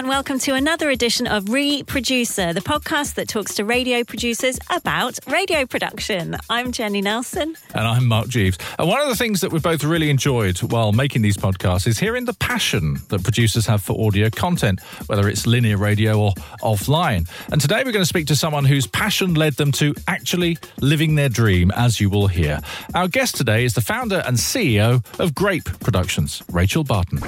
[0.00, 4.58] and welcome to another edition of Re: Producer, the podcast that talks to radio producers
[4.70, 6.38] about radio production.
[6.48, 7.54] I'm Jenny Nelson.
[7.74, 8.56] And I'm Mark Jeeves.
[8.78, 11.98] And one of the things that we've both really enjoyed while making these podcasts is
[11.98, 17.28] hearing the passion that producers have for audio content, whether it's linear radio or offline.
[17.52, 21.16] And today we're going to speak to someone whose passion led them to actually living
[21.16, 22.60] their dream, as you will hear.
[22.94, 27.20] Our guest today is the founder and CEO of Grape Productions, Rachel Barton.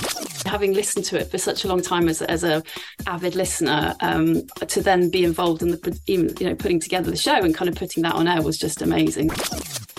[0.47, 2.63] Having listened to it for such a long time as, as a
[3.07, 7.17] avid listener, um, to then be involved in the even you know putting together the
[7.17, 9.31] show and kind of putting that on air was just amazing.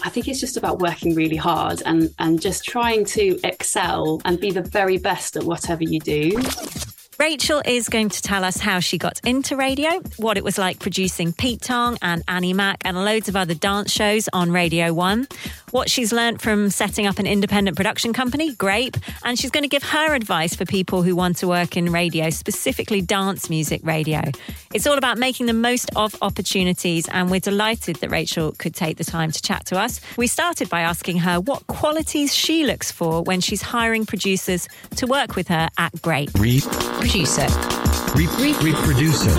[0.03, 4.39] I think it's just about working really hard and and just trying to excel and
[4.39, 6.31] be the very best at whatever you do.
[7.19, 10.79] Rachel is going to tell us how she got into radio, what it was like
[10.79, 15.27] producing Pete Tong and Annie Mac and loads of other dance shows on Radio 1,
[15.73, 18.95] what she's learnt from setting up an independent production company, Grape,
[19.25, 22.29] and she's going to give her advice for people who want to work in radio,
[22.29, 24.21] specifically dance music radio.
[24.71, 28.97] It's all about making the most of opportunities, and we're delighted that Rachel could take
[28.97, 29.99] the time to chat to us.
[30.15, 34.67] We started by asking her what qualities she looks for when she's hiring producers
[34.97, 36.29] to work with her at Grape.
[36.35, 36.61] Re:
[36.99, 37.47] Producer.
[38.15, 39.33] Re- reproducer.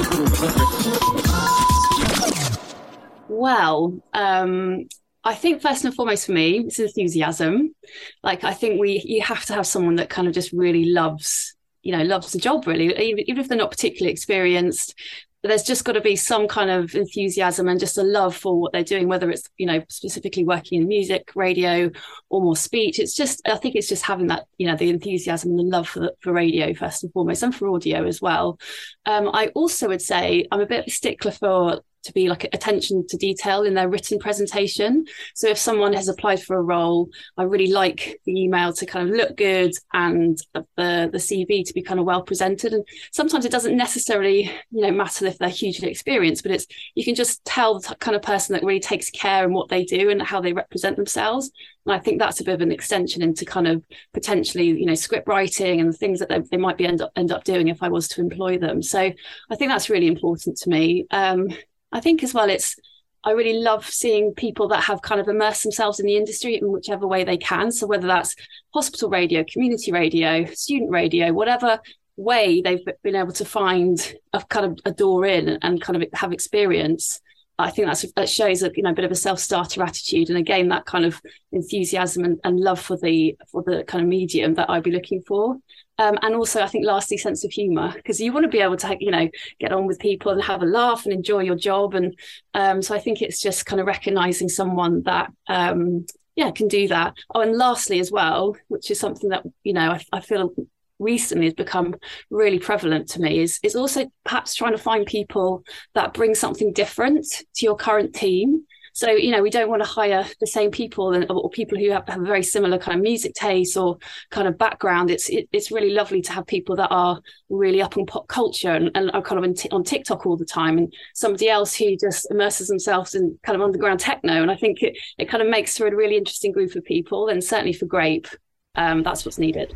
[3.29, 4.89] Well, um,
[5.25, 7.75] I think first and foremost for me, it's enthusiasm.
[8.23, 11.57] Like I think we you have to have someone that kind of just really loves,
[11.83, 14.95] you know, loves the job really, even, if they're not particularly experienced.
[15.43, 18.73] There's just got to be some kind of enthusiasm and just a love for what
[18.73, 21.91] they're doing, whether it's, you know, specifically working in music, radio,
[22.31, 22.99] or more speech.
[22.99, 25.87] It's just, I think it's just having that, you know, the enthusiasm and the love
[25.87, 28.59] for, for radio first and foremost, and for audio as well.
[29.05, 32.45] Um, I also would say I'm a bit of a stickler for to be like
[32.53, 35.05] attention to detail in their written presentation.
[35.35, 39.09] So if someone has applied for a role, I really like the email to kind
[39.09, 40.65] of look good and the
[41.13, 42.73] the CV to be kind of well presented.
[42.73, 47.05] And sometimes it doesn't necessarily, you know, matter if they're hugely experienced, but it's you
[47.05, 50.11] can just tell the kind of person that really takes care in what they do
[50.11, 51.51] and how they represent themselves.
[51.87, 53.83] And I think that's a bit of an extension into kind of
[54.13, 57.13] potentially, you know, script writing and the things that they, they might be end up
[57.17, 58.83] end up doing if I was to employ them.
[58.83, 61.07] So I think that's really important to me.
[61.11, 61.49] Um,
[61.95, 62.77] I think as well, it's
[63.25, 66.71] I really love seeing people that have kind of immersed themselves in the industry in
[66.71, 67.73] whichever way they can.
[67.73, 68.37] So whether that's
[68.75, 71.81] hospital radio, community radio, student radio, whatever
[72.17, 76.09] way they've been able to find a kind of a door in and kind of
[76.13, 77.21] have experience.
[77.59, 80.37] I think that's that shows a you know a bit of a self-starter attitude, and
[80.37, 81.23] again that kind of
[81.53, 85.23] enthusiasm and, and love for the for the kind of medium that I'd be looking
[85.23, 85.57] for.
[85.99, 88.77] Um, and also, I think lastly, sense of humour because you want to be able
[88.77, 89.29] to you know
[89.61, 91.95] get on with people and have a laugh and enjoy your job.
[91.95, 92.19] And
[92.55, 96.07] um, so I think it's just kind of recognizing someone that um,
[96.37, 97.15] yeah can do that.
[97.35, 100.53] Oh, and lastly as well, which is something that you know I, I feel
[100.99, 101.95] recently has become
[102.31, 105.65] really prevalent to me is is also perhaps trying to find people
[105.95, 108.65] that bring something different to your current team
[108.95, 111.91] So, you know, we don't want to hire the same people and, or people who
[111.91, 113.99] have, have a very similar kind of music taste or
[114.31, 115.11] kind of background.
[115.11, 118.71] It's it, it's really lovely to have people that are really up on pop culture
[118.71, 121.97] and, and are kind of t- on TikTok all the time and somebody else who
[121.97, 124.41] just immerses themselves in kind of underground techno.
[124.41, 127.29] And I think it, it kind of makes for a really interesting group of people
[127.29, 128.29] and certainly for Grape,
[128.77, 129.75] um, that's what's needed.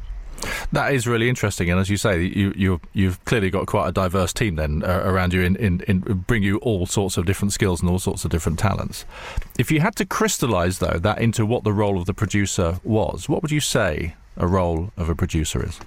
[0.73, 3.93] That is really interesting, and as you say, you you you've clearly got quite a
[3.93, 7.53] diverse team then uh, around you, in, in, in bring you all sorts of different
[7.53, 9.07] skills and all sorts of different talents.
[9.59, 13.29] If you had to crystallise though that into what the role of the producer was,
[13.31, 15.81] what would you say a role of a producer is?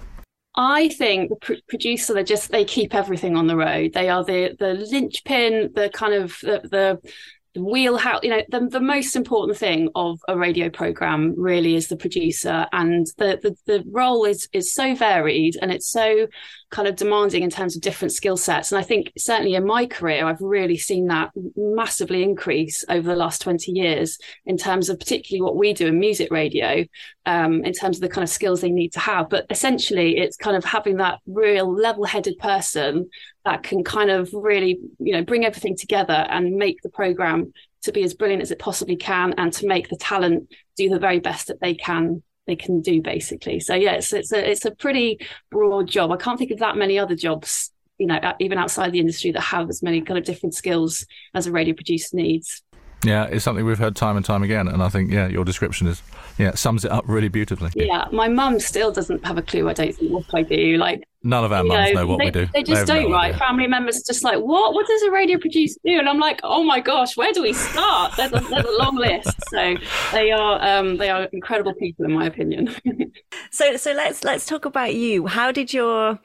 [0.56, 3.92] I think the pr- producer they just they keep everything on the road.
[3.92, 7.10] They are the the linchpin, the kind of the, the
[7.54, 11.96] wheelhouse you know the, the most important thing of a radio program really is the
[11.96, 16.26] producer and the, the the role is is so varied and it's so
[16.70, 18.72] kind of demanding in terms of different skill sets.
[18.72, 23.16] And i think certainly in my career i've really seen that massively increase over the
[23.16, 26.86] last 20 years in terms of particularly what we do in music radio
[27.26, 29.28] um, in terms of the kind of skills they need to have.
[29.28, 33.10] But essentially it's kind of having that real level-headed person
[33.44, 37.52] that can kind of really you know bring everything together and make the program
[37.82, 40.98] to be as brilliant as it possibly can and to make the talent do the
[40.98, 43.60] very best that they can they can do basically.
[43.60, 46.10] So yeah it's, it's a it's a pretty broad job.
[46.10, 49.40] I can't think of that many other jobs you know even outside the industry that
[49.40, 52.62] have as many kind of different skills as a radio producer needs
[53.04, 55.86] yeah, it's something we've heard time and time again, and I think yeah, your description
[55.86, 56.02] is
[56.38, 57.70] yeah sums it up really beautifully.
[57.74, 59.68] Yeah, my mum still doesn't have a clue.
[59.68, 60.76] I don't think what I do.
[60.76, 62.48] Like none of our mums know, know, what they, we do.
[62.52, 63.10] They just they don't.
[63.10, 64.74] No right, family members are just like, what?
[64.74, 65.98] What does a radio producer do?
[65.98, 68.12] And I'm like, oh my gosh, where do we start?
[68.16, 69.34] There's a, there's a long list.
[69.48, 69.74] So
[70.12, 72.74] they are um, they are incredible people, in my opinion.
[73.50, 75.26] so so let's let's talk about you.
[75.26, 76.20] How did your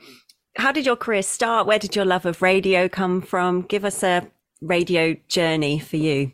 [0.57, 1.65] how did your career start?
[1.65, 3.63] Where did your love of radio come from?
[3.63, 4.27] Give us a
[4.62, 6.31] radio journey for you.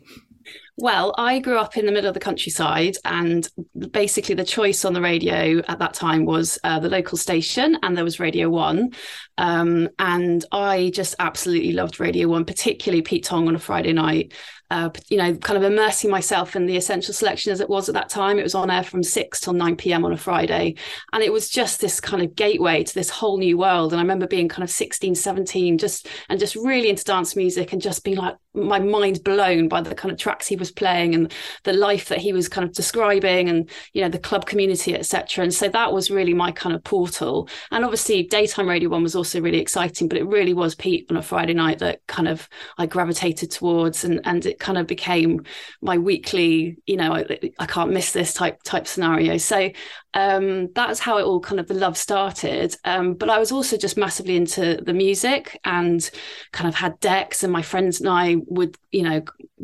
[0.76, 3.48] Well, I grew up in the middle of the countryside, and
[3.92, 7.96] basically the choice on the radio at that time was uh, the local station, and
[7.96, 8.90] there was Radio One.
[9.38, 14.34] Um, and I just absolutely loved Radio One, particularly Pete Tong on a Friday night
[14.70, 17.94] uh, you know, kind of immersing myself in the essential selection as it was at
[17.94, 18.38] that time.
[18.38, 20.04] It was on air from 6 till 9 p.m.
[20.04, 20.74] on a Friday.
[21.12, 23.92] And it was just this kind of gateway to this whole new world.
[23.92, 27.72] And I remember being kind of 16, 17, just and just really into dance music
[27.72, 31.14] and just being like my mind blown by the kind of tracks he was playing
[31.14, 31.32] and
[31.64, 35.42] the life that he was kind of describing and, you know, the club community, etc.
[35.42, 37.48] And so that was really my kind of portal.
[37.70, 41.16] And obviously daytime radio one was also really exciting, but it really was Pete on
[41.16, 45.42] a Friday night that kind of I gravitated towards and and it kind of became
[45.82, 49.36] my weekly, you know, I, I can't miss this type type scenario.
[49.36, 49.70] So
[50.14, 52.76] um, that's how it all kind of the love started.
[52.84, 56.08] Um, but I was also just massively into the music and
[56.52, 59.22] kind of had decks, and my friends and I would, you know,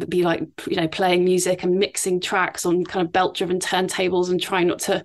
[0.09, 4.31] be like, you know, playing music and mixing tracks on kind of belt driven turntables
[4.31, 5.05] and trying not to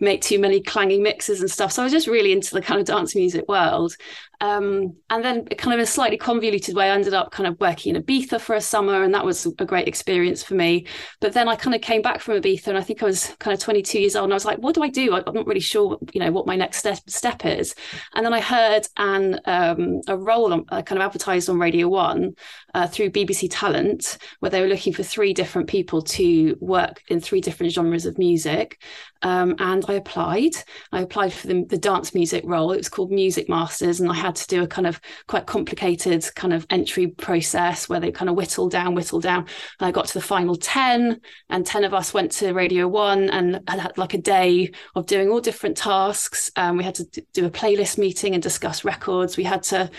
[0.00, 1.72] make too many clanging mixes and stuff.
[1.72, 3.96] So I was just really into the kind of dance music world.
[4.40, 7.58] Um, and then kind of in a slightly convoluted way, I ended up kind of
[7.60, 10.86] working in Ibiza for a summer, and that was a great experience for me.
[11.20, 13.54] But then I kind of came back from Ibiza, and I think I was kind
[13.54, 15.14] of 22 years old, and I was like, what do I do?
[15.14, 17.74] I'm not really sure, you know, what my next step, step is.
[18.14, 21.88] And then I heard an um, a role on, uh, kind of advertised on Radio
[21.88, 22.34] One
[22.74, 27.20] uh, through BBC Talent, where they were looking for three different people to work in
[27.20, 28.82] three different genres of music.
[29.22, 30.52] Um, and I applied.
[30.92, 32.72] I applied for the, the dance music role.
[32.72, 36.26] It was called Music Masters, and I had to do a kind of quite complicated
[36.34, 39.46] kind of entry process where they kind of whittle down, whittle down.
[39.80, 43.30] And I got to the final 10, and 10 of us went to Radio One
[43.30, 46.50] and had like a day of doing all different tasks.
[46.56, 49.36] Um, we had to do a playlist meeting and discuss records.
[49.36, 49.90] We had to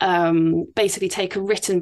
[0.00, 1.80] um, basically take a written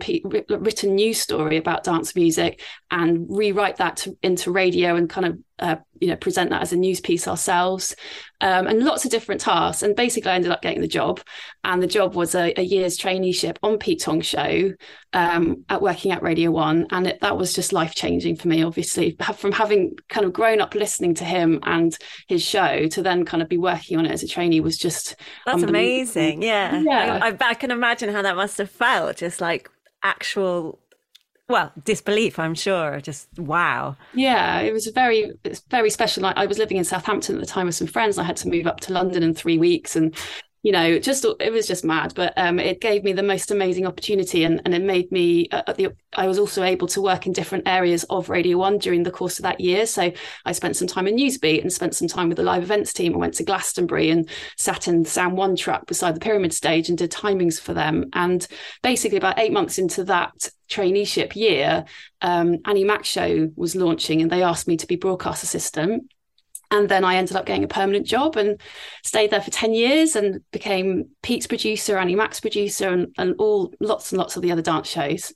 [0.49, 5.39] written news story about dance music and rewrite that to, into radio and kind of
[5.63, 7.95] uh, you know present that as a news piece ourselves
[8.41, 9.83] um, and lots of different tasks.
[9.85, 11.21] And basically I ended up getting the job
[11.63, 14.73] and the job was a, a year's traineeship on Pete Tong show
[15.13, 18.65] um, at working at Radio One and it, that was just life changing for me
[18.65, 23.25] obviously from having kind of grown up listening to him and his show to then
[23.25, 25.15] kind of be working on it as a trainee was just
[25.47, 26.83] that's amazing yeah.
[26.83, 27.21] Yeah.
[27.23, 29.71] I, I can imagine how that must have felt just like
[30.03, 30.82] actual
[31.49, 33.97] well disbelief i'm sure just wow.
[34.15, 35.33] Yeah it was a very
[35.71, 36.25] very special.
[36.27, 38.49] I, I was living in southampton at the time with some friends i had to
[38.49, 40.15] move up to london in three weeks and
[40.63, 42.13] you know, just it was just mad.
[42.15, 45.49] But um, it gave me the most amazing opportunity, and and it made me.
[45.51, 49.03] Uh, the, I was also able to work in different areas of Radio One during
[49.03, 49.87] the course of that year.
[49.87, 50.13] So
[50.45, 53.15] I spent some time in Newsbeat and spent some time with the live events team.
[53.15, 56.89] I went to Glastonbury and sat in the Sound One truck beside the Pyramid stage
[56.89, 58.07] and did timings for them.
[58.13, 58.47] And
[58.83, 61.85] basically, about eight months into that traineeship year,
[62.21, 66.05] um, Annie Mac show was launching, and they asked me to be broadcast assistant
[66.73, 68.59] and then I ended up getting a permanent job and
[69.05, 73.75] stayed there for 10 years and became Pete's producer, Annie Mac's producer, and, and all
[73.79, 75.35] lots and lots of the other dance shows.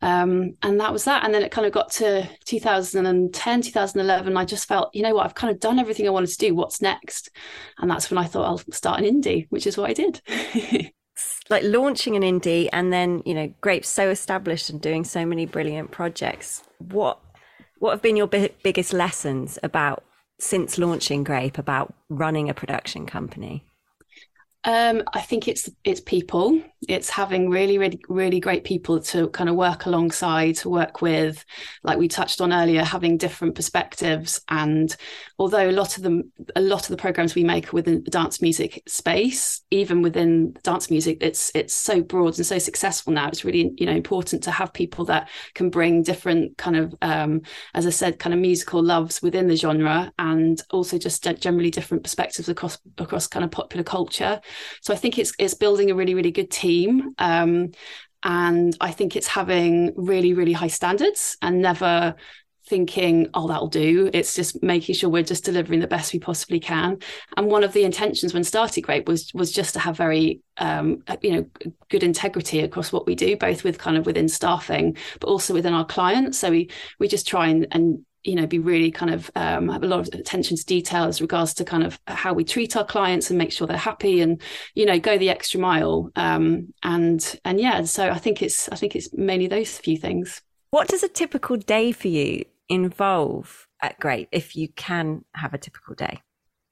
[0.00, 1.24] Um, and that was that.
[1.24, 4.36] And then it kind of got to 2010, 2011.
[4.36, 6.54] I just felt, you know what, I've kind of done everything I wanted to do.
[6.54, 7.30] What's next?
[7.76, 10.22] And that's when I thought I'll start an indie, which is what I did.
[11.50, 15.44] like launching an indie and then, you know, Grape's so established and doing so many
[15.44, 16.62] brilliant projects.
[16.78, 17.18] What
[17.78, 20.02] what have been your biggest lessons about
[20.40, 23.67] since launching Grape about running a production company?
[24.64, 26.60] Um, I think it's it's people.
[26.88, 31.44] It's having really, really, really great people to kind of work alongside, to work with.
[31.82, 34.40] Like we touched on earlier, having different perspectives.
[34.48, 34.94] And
[35.38, 38.10] although a lot of them, a lot of the programs we make are within the
[38.10, 43.28] dance music space, even within dance music, it's it's so broad and so successful now.
[43.28, 47.42] It's really you know important to have people that can bring different kind of, um,
[47.74, 52.02] as I said, kind of musical loves within the genre, and also just generally different
[52.02, 54.40] perspectives across across kind of popular culture.
[54.80, 57.14] So I think it's it's building a really really good team.
[57.18, 57.72] Um,
[58.24, 62.16] and I think it's having really really high standards and never
[62.68, 64.10] thinking, oh, that'll do.
[64.12, 66.98] It's just making sure we're just delivering the best we possibly can.
[67.36, 71.02] And one of the intentions when starting Grape was was just to have very, um,
[71.22, 75.28] you know, good integrity across what we do, both with kind of within staffing, but
[75.28, 76.38] also within our clients.
[76.38, 79.82] So we we just try and, and you know be really kind of um, have
[79.82, 82.84] a lot of attention to detail as regards to kind of how we treat our
[82.84, 84.42] clients and make sure they're happy and
[84.74, 86.10] you know go the extra mile.
[86.16, 90.42] Um, and and yeah so i think it's i think it's mainly those few things.
[90.70, 95.58] What does a typical day for you involve at Grape if you can have a
[95.58, 96.20] typical day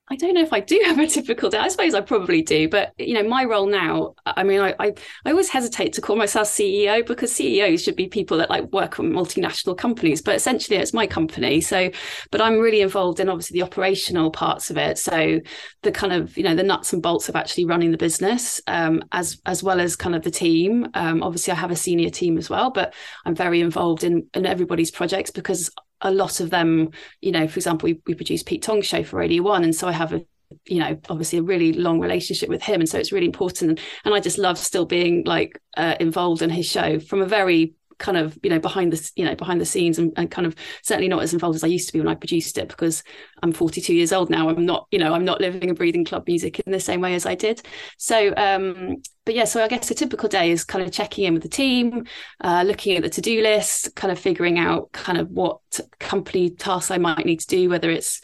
[0.09, 1.59] I don't know if I do have a typical day.
[1.59, 4.15] I suppose I probably do, but you know, my role now.
[4.25, 4.93] I mean, I, I,
[5.25, 9.01] I always hesitate to call myself CEO because CEOs should be people that like work
[9.01, 11.61] on multinational companies, but essentially it's my company.
[11.61, 11.91] So,
[12.31, 14.99] but I'm really involved in obviously the operational parts of it.
[14.99, 15.41] So,
[15.83, 19.03] the kind of you know the nuts and bolts of actually running the business, um,
[19.13, 20.89] as as well as kind of the team.
[20.95, 22.95] Um, obviously, I have a senior team as well, but
[23.25, 25.71] I'm very involved in in everybody's projects because
[26.07, 29.17] a lot of them, you know, for example, we, we produce Pete Tong's show for
[29.17, 30.25] Radio One, and so I have a
[30.65, 33.81] you know obviously a really long relationship with him and so it's really important.
[34.05, 37.75] And i just love still being like uh, involved in his show from a very
[37.99, 40.55] kind of you know behind the you know behind the scenes and, and, kind of
[40.83, 43.03] certainly not as involved as I used to be when I produced it because
[43.43, 44.49] I'm 42 years old now.
[44.49, 47.15] I'm not you know I'm not living and breathing club music in the same way
[47.15, 47.63] as I did.
[47.99, 51.35] So um but yeah so I guess a typical day is kind of checking in
[51.35, 52.05] with the team
[52.43, 55.59] uh, looking at the to-do list kind of figuring out kind of what
[55.99, 58.21] company tasks I might need to do whether it's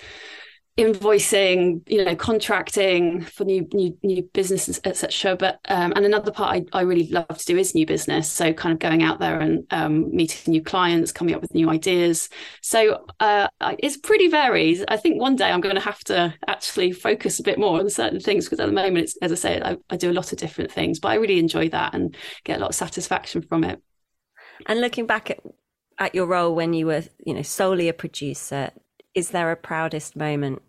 [0.79, 6.65] invoicing you know contracting for new new new businesses etc but um, and another part
[6.73, 8.31] I, I really love to do is new business.
[8.31, 11.69] So kind of going out there and um, meeting new clients coming up with new
[11.69, 12.31] ideas.
[12.63, 13.49] So uh,
[13.79, 14.85] it's pretty varied.
[14.89, 17.91] I think one day i'm going to have to actually focus a bit more on
[17.91, 20.33] certain things because at the moment it's as i say I, I do a lot
[20.33, 23.65] of different things but i really enjoy that and get a lot of satisfaction from
[23.65, 23.81] it.
[24.67, 25.41] And looking back at
[25.99, 28.71] at your role when you were you know solely a producer
[29.15, 30.63] is there a proudest moment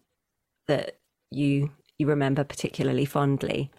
[0.67, 0.97] that
[1.31, 3.71] you you remember particularly fondly?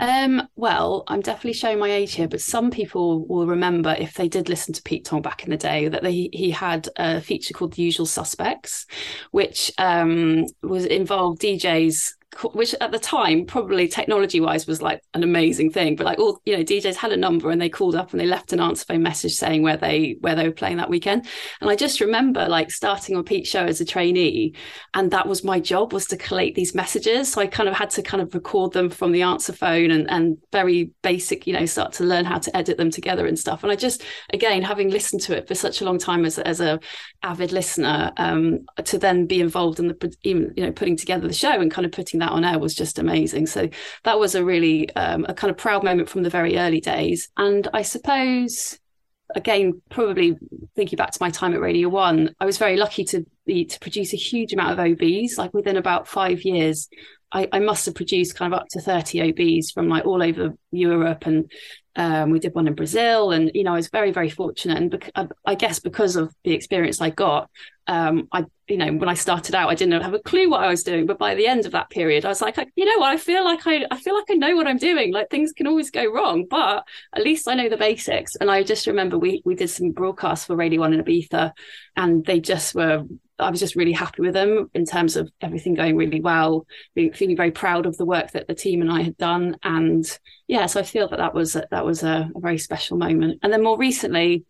[0.00, 4.28] Um, well, I'm definitely showing my age here, but some people will remember if they
[4.28, 7.54] did listen to Pete Tong back in the day that they, he had a feature
[7.54, 8.86] called The Usual Suspects,
[9.30, 12.12] which um, was involved DJs
[12.52, 16.40] which at the time probably technology wise was like an amazing thing but like all
[16.44, 18.84] you know djs had a number and they called up and they left an answer
[18.84, 21.26] phone message saying where they where they were playing that weekend.
[21.60, 24.54] And i just remember like starting on pete's show as a trainee
[24.94, 27.32] and that was my job was to collate these messages.
[27.32, 30.10] So i kind of had to kind of record them from the answer phone and
[30.10, 33.62] and very basic you know start to learn how to edit them together and stuff.
[33.62, 36.60] And i just again having listened to it for such a long time as, as
[36.60, 36.80] a
[37.22, 41.34] avid listener um, to then be involved in the even, you know putting together the
[41.34, 43.46] show and kind of putting that that on air was just amazing.
[43.46, 43.68] So
[44.04, 47.28] that was a really um, a kind of proud moment from the very early days.
[47.36, 48.78] And I suppose
[49.34, 50.36] again, probably
[50.76, 53.80] thinking back to my time at Radio One, I was very lucky to be to
[53.80, 55.38] produce a huge amount of OBs.
[55.38, 56.88] Like within about five years,
[57.32, 60.54] I, I must have produced kind of up to 30 OBs from like all over
[60.70, 61.50] Europe and
[61.96, 64.78] um, we did one in Brazil, and you know, I was very, very fortunate.
[64.78, 67.48] And bec- I, I, guess because of the experience I got,
[67.86, 70.68] um, I you know, when I started out, I didn't have a clue what I
[70.68, 71.04] was doing.
[71.06, 73.10] But by the end of that period, I was like, you know what?
[73.10, 75.12] I feel like I, I feel like I know what I'm doing.
[75.12, 78.36] Like things can always go wrong, but at least I know the basics.
[78.36, 81.52] And I just remember we we did some broadcasts for Radio One in Ibiza,
[81.96, 83.04] and they just were.
[83.36, 87.12] I was just really happy with them in terms of everything going really well, being,
[87.12, 90.06] feeling very proud of the work that the team and I had done, and
[90.46, 93.40] yeah, so I feel that that was that was a, a very special moment.
[93.42, 94.44] And then more recently,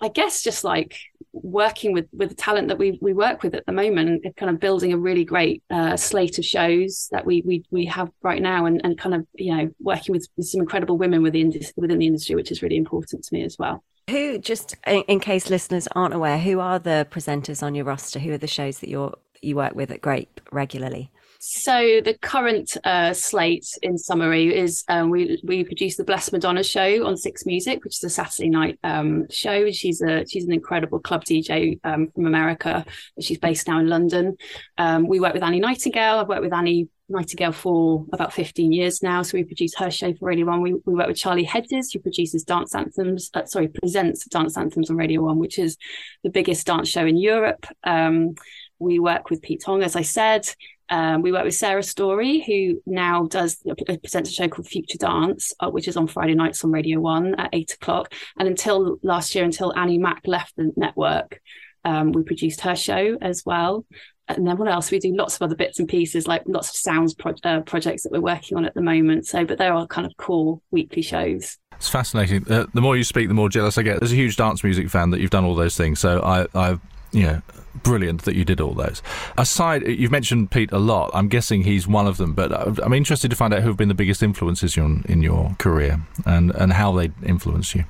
[0.00, 0.98] I guess just like
[1.42, 4.60] working with with the talent that we we work with at the moment, kind of
[4.60, 8.66] building a really great uh, slate of shows that we we we have right now,
[8.66, 12.34] and and kind of you know working with, some incredible women within within the industry,
[12.34, 13.82] which is really important to me as well.
[14.10, 18.18] Who, just in case listeners aren't aware, who are the presenters on your roster?
[18.18, 21.10] Who are the shows that you're you work with at Grape regularly?
[21.40, 26.64] So the current uh, slate, in summary, is um, we we produce the Blessed Madonna
[26.64, 29.70] show on Six Music, which is a Saturday night um, show.
[29.70, 32.84] She's a she's an incredible club DJ um, from America.
[33.20, 34.36] She's based now in London.
[34.78, 36.18] Um, we work with Annie Nightingale.
[36.18, 39.22] I've worked with Annie Nightingale for about 15 years now.
[39.22, 40.60] So we produce her show for Radio One.
[40.60, 44.90] We, we work with Charlie Hedges, who produces dance anthems, uh, sorry, presents dance anthems
[44.90, 45.76] on Radio One, which is
[46.24, 47.66] the biggest dance show in Europe.
[47.84, 48.34] Um,
[48.78, 50.48] we work with Pete Tong, as I said.
[50.90, 53.62] Um, we work with Sarah Story, who now does
[54.02, 57.34] presents a show called Future Dance, uh, which is on Friday nights on Radio One
[57.34, 58.14] at eight o'clock.
[58.38, 61.40] And until last year, until Annie Mac left the network,
[61.84, 63.84] um, we produced her show as well.
[64.28, 64.90] And then what else?
[64.90, 68.02] We do lots of other bits and pieces, like lots of sounds pro- uh, projects
[68.02, 69.26] that we're working on at the moment.
[69.26, 71.56] So, but there are kind of cool weekly shows.
[71.76, 72.50] It's fascinating.
[72.50, 74.00] Uh, the more you speak, the more jealous I get.
[74.00, 76.00] There's a huge dance music fan, that you've done all those things.
[76.00, 76.78] So I, I
[77.12, 77.42] you know,
[77.82, 79.02] brilliant that you did all those.
[79.36, 81.10] Aside, you've mentioned Pete a lot.
[81.14, 83.88] I'm guessing he's one of them, but I'm interested to find out who have been
[83.88, 87.84] the biggest influences in, your career and, and how they influenced you.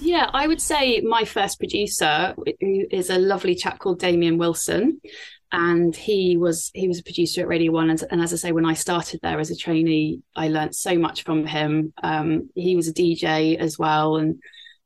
[0.00, 5.00] Yeah, I would say my first producer who is a lovely chap called Damien Wilson.
[5.50, 8.52] And he was he was a producer at Radio One, and, and as I say,
[8.52, 11.94] when I started there as a trainee, I learned so much from him.
[12.02, 14.42] Um, he was a DJ as well, and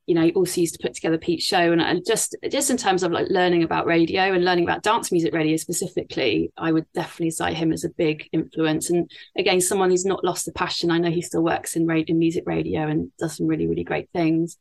[0.07, 3.13] you know, also used to put together Pete's show, and, just just in terms of
[3.13, 7.57] like learning about radio and learning about dance music radio specifically, I would definitely cite
[7.57, 8.91] him as a big influence.
[8.91, 10.91] And again, someone who's not lost the passion.
[10.91, 14.09] I know he still works in radio, music radio, and does some really really great
[14.13, 14.57] things.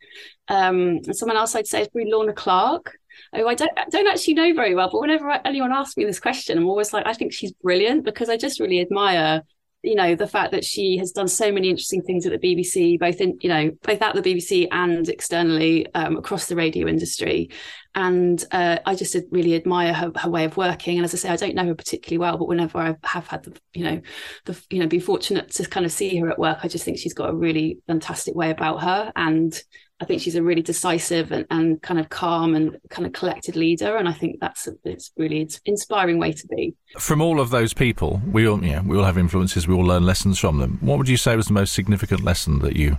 [0.48, 2.98] Um, and someone else I'd say is probably Lorna Clarke.
[3.34, 6.20] Oh, I don't I don't actually know very well, but whenever anyone asks me this
[6.20, 9.42] question, I'm always like, I think she's brilliant because I just really admire
[9.84, 13.00] you know the fact that she has done so many interesting things at the BBC,
[13.00, 17.50] both in you know both at the BBC and externally um, across the radio industry,
[17.96, 20.98] and uh, I just really admire her, her way of working.
[20.98, 23.44] And as I say, I don't know her particularly well, but whenever I have had
[23.44, 24.02] the you know
[24.46, 27.00] the you know be fortunate to kind of see her at work, I just think
[27.00, 29.60] she's got a really fantastic way about her, and
[30.02, 33.56] I think she's a really decisive and, and kind of calm and kind of collected
[33.56, 36.74] leader, and I think that's a, it's really it's inspiring way to be.
[36.98, 39.68] From all of those people, we all yeah we all have influences.
[39.68, 40.80] We all learn lessons from them.
[40.82, 42.98] What would you say was the most significant lesson that you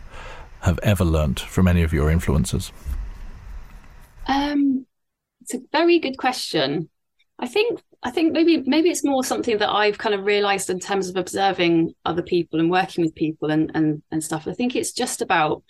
[0.61, 2.71] have ever learnt from any of your influences?
[4.29, 4.87] Um,
[5.41, 6.89] it's a very good question.
[7.41, 10.79] I think I think maybe maybe it's more something that I've kind of realized in
[10.79, 14.47] terms of observing other people and working with people and and and stuff.
[14.47, 15.65] I think it's just about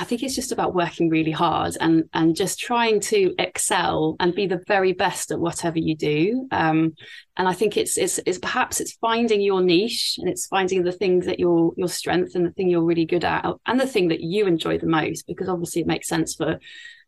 [0.00, 4.34] I think it's just about working really hard and and just trying to excel and
[4.34, 6.48] be the very best at whatever you do.
[6.50, 6.94] Um,
[7.36, 10.90] and I think it's it's it's perhaps it's finding your niche and it's finding the
[10.90, 14.08] things that your your strength and the thing you're really good at and the thing
[14.08, 16.58] that you enjoy the most because obviously it makes sense for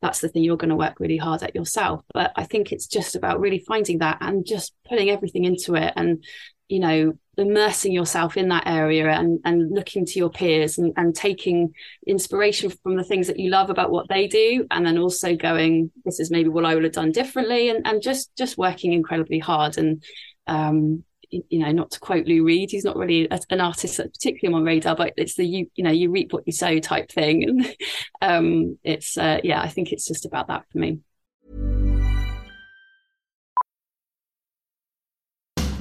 [0.02, 2.05] that's the thing you're going to work really hard at yourself.
[2.12, 5.94] But I think it's just about really finding that and just putting everything into it
[5.96, 6.22] and
[6.68, 11.14] you know immersing yourself in that area and, and looking to your peers and, and
[11.14, 11.72] taking
[12.06, 14.66] inspiration from the things that you love about what they do.
[14.70, 18.02] And then also going this is maybe what i would have done differently and, and
[18.02, 19.78] just just working incredibly hard.
[19.78, 20.02] And
[20.46, 24.18] um, you know not to quote lou reed he's not really a, an artist that's
[24.18, 27.10] particularly on radar but it's the you you know you reap what you sow type
[27.10, 27.48] thing.
[27.48, 27.76] And
[28.22, 30.98] um, it's uh, yeah i think it's just about that for me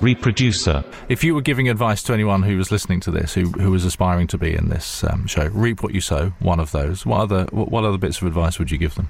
[0.00, 0.84] Re: Producer.
[1.08, 3.84] If you were giving advice to anyone who was listening to this, who who was
[3.84, 6.32] aspiring to be in this um, show, reap what you sow.
[6.38, 7.04] One of those.
[7.04, 9.08] What other what other bits of advice would you give them?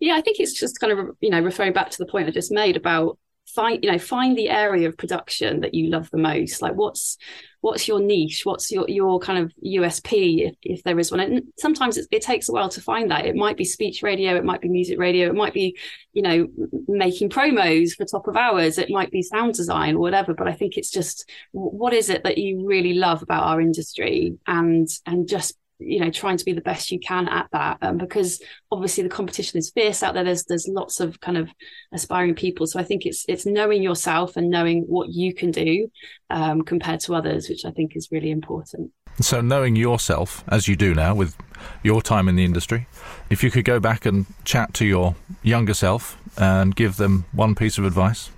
[0.00, 2.32] Yeah, I think it's just kind of you know referring back to the point I
[2.32, 6.18] just made about find you know find the area of production that you love the
[6.18, 6.62] most.
[6.62, 7.16] Like what's
[7.60, 8.42] what's your niche?
[8.44, 11.20] What's your your kind of USP if, if there is one?
[11.20, 13.26] And sometimes it, takes a while to find that.
[13.26, 15.76] It might be speech radio, it might be music radio, it might be
[16.12, 16.46] you know
[16.86, 20.34] making promos for top of hours, it might be sound design or whatever.
[20.34, 24.38] But I think it's just what is it that you really love about our industry
[24.46, 27.78] and and just you know trying to be the best you can at that.
[27.82, 30.24] Um, because obviously the competition is fierce out there.
[30.24, 31.48] There's there's lots of kind of
[31.92, 32.66] aspiring people.
[32.66, 35.90] So i think it's it's knowing yourself and knowing what you can do
[36.30, 38.92] um, compared to others which i think is really important.
[39.20, 41.36] So knowing yourself as you do now with
[41.82, 42.86] your time in the industry,
[43.30, 47.56] if you could go back and chat to your younger self and give them one
[47.56, 48.30] piece of advice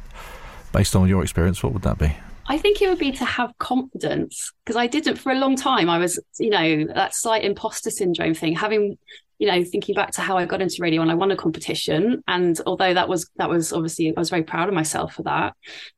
[0.72, 2.16] based on your experience, what would that be?
[2.50, 5.88] I think it would be to have confidence because I didn't for a long time.
[5.88, 8.98] I was, you know, that slight imposter syndrome thing, having,
[9.38, 12.24] you know, thinking back to how I got into radio and I won a competition.
[12.26, 15.54] And although that was, that was obviously, I was very proud of myself for that.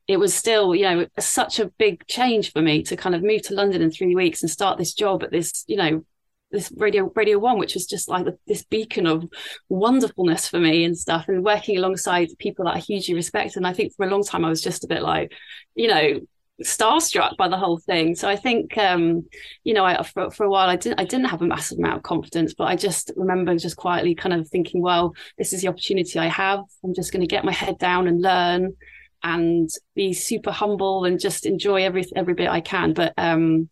[0.06, 3.40] It was still, you know, such a big change for me to kind of move
[3.44, 6.04] to London in three weeks and start this job at this, you know,
[6.50, 9.24] this radio radio one which was just like this beacon of
[9.70, 13.72] wonderfulness for me and stuff and working alongside people that i hugely respect and i
[13.72, 15.32] think for a long time i was just a bit like
[15.74, 16.20] you know
[16.62, 18.14] starstruck by the whole thing.
[18.14, 19.24] So i think um
[19.64, 21.96] you know I, for, for a while i didn't i didn't have a massive amount
[21.96, 25.68] of confidence but i just remember just quietly kind of thinking well this is the
[25.68, 26.60] opportunity i have.
[26.84, 28.74] I'm just going to get my head down and learn
[29.22, 32.92] and be super humble and just enjoy every every bit i can.
[32.92, 33.68] But um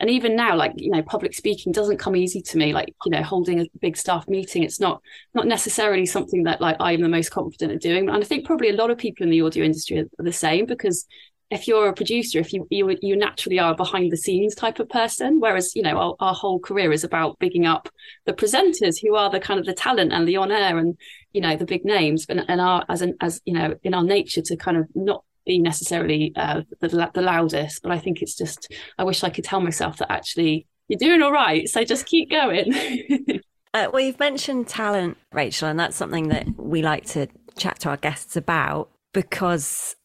[0.00, 3.10] and even now like you know public speaking doesn't come easy to me like you
[3.10, 4.62] know holding a big staff meeting.
[4.62, 5.02] It's not
[5.34, 8.08] not necessarily something that like i'm the most confident at doing.
[8.08, 10.66] And i think probably a lot of people in the audio industry are the same
[10.66, 11.06] because
[11.50, 14.78] if you're a producer if you you, you naturally are a behind the scenes type
[14.78, 17.88] of person whereas you know our, our whole career is about bigging up
[18.26, 20.96] the presenters who are the kind of the talent and the on air and
[21.32, 24.04] you know the big names and, and our as an as you know in our
[24.04, 28.34] nature to kind of not be necessarily uh, the, the loudest, but I think it's
[28.34, 31.68] just, I wish I could tell myself that actually you're doing all right.
[31.68, 32.72] So just keep going.
[33.74, 37.90] uh, well, you've mentioned talent, Rachel, and that's something that we like to chat to
[37.90, 39.96] our guests about because,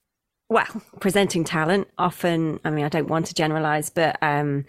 [0.50, 4.66] well, presenting talent often, I mean, I don't want to generalize, but um,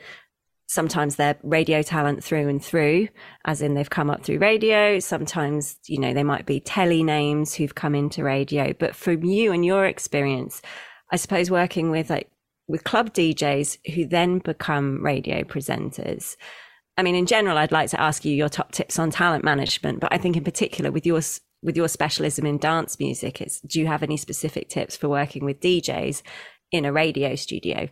[0.68, 3.08] sometimes they're radio talent through and through,
[3.46, 5.00] as in they've come up through radio.
[5.00, 8.74] Sometimes, you know, they might be telly names who've come into radio.
[8.74, 10.60] But from you and your experience,
[11.10, 12.30] I suppose working with like
[12.68, 16.36] with club DJs who then become radio presenters.
[16.96, 20.00] I mean, in general, I'd like to ask you your top tips on talent management,
[20.00, 21.20] but I think in particular with your
[21.62, 25.44] with your specialism in dance music, it's do you have any specific tips for working
[25.44, 26.22] with DJs
[26.72, 27.88] in a radio studio?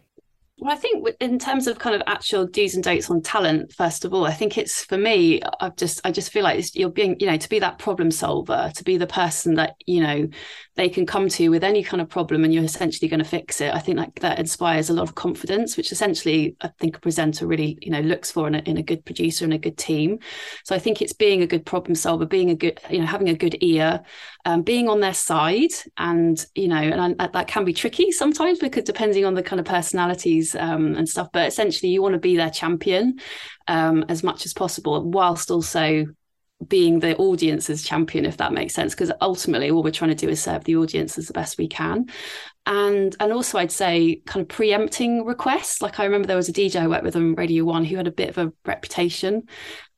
[0.60, 4.04] Well, I think in terms of kind of actual do's and don'ts on talent, first
[4.04, 5.40] of all, I think it's for me.
[5.60, 8.72] I've just, I just feel like you're being, you know, to be that problem solver,
[8.74, 10.28] to be the person that you know
[10.78, 13.28] they can come to you with any kind of problem, and you're essentially going to
[13.28, 13.74] fix it.
[13.74, 17.48] I think like that inspires a lot of confidence, which essentially I think a presenter
[17.48, 20.20] really, you know, looks for in a, in a good producer and a good team.
[20.62, 23.28] So I think it's being a good problem solver, being a good, you know, having
[23.28, 24.04] a good ear,
[24.44, 28.84] um, being on their side, and you know, and that can be tricky sometimes because
[28.84, 31.28] depending on the kind of personalities um, and stuff.
[31.32, 33.18] But essentially, you want to be their champion
[33.66, 36.06] um, as much as possible, whilst also
[36.66, 38.94] being the audience's champion, if that makes sense.
[38.94, 41.68] Because ultimately, all we're trying to do is serve the audience as the best we
[41.68, 42.06] can.
[42.68, 45.80] And and also, I'd say kind of preempting requests.
[45.80, 48.06] Like I remember there was a DJ I worked with on Radio One who had
[48.06, 49.44] a bit of a reputation,